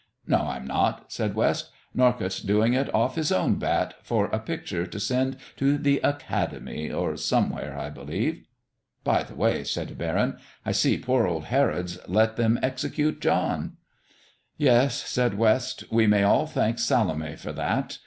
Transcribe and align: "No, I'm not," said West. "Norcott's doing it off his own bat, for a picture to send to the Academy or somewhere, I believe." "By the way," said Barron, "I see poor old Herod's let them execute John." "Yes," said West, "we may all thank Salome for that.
"No, 0.25 0.37
I'm 0.47 0.65
not," 0.65 1.11
said 1.11 1.35
West. 1.35 1.69
"Norcott's 1.93 2.41
doing 2.41 2.73
it 2.73 2.91
off 2.91 3.13
his 3.13 3.31
own 3.31 3.59
bat, 3.59 3.93
for 4.01 4.29
a 4.29 4.39
picture 4.39 4.87
to 4.87 4.99
send 4.99 5.37
to 5.57 5.77
the 5.77 5.99
Academy 5.99 6.89
or 6.91 7.15
somewhere, 7.15 7.77
I 7.77 7.91
believe." 7.91 8.43
"By 9.03 9.21
the 9.21 9.35
way," 9.35 9.63
said 9.63 9.99
Barron, 9.99 10.37
"I 10.65 10.71
see 10.71 10.97
poor 10.97 11.27
old 11.27 11.43
Herod's 11.45 11.99
let 12.07 12.35
them 12.35 12.57
execute 12.63 13.21
John." 13.21 13.73
"Yes," 14.57 15.07
said 15.07 15.37
West, 15.37 15.83
"we 15.91 16.07
may 16.07 16.23
all 16.23 16.47
thank 16.47 16.79
Salome 16.79 17.35
for 17.35 17.51
that. 17.53 17.99